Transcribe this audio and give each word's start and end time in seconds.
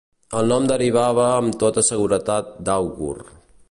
El 0.39 0.47
nom 0.51 0.65
derivava 0.71 1.27
amb 1.35 1.59
tota 1.67 1.87
seguretat 1.91 2.53
d'àugur. 2.71 3.17